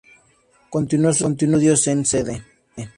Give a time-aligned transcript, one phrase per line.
[0.71, 2.43] Continuó sus estudios en Cd.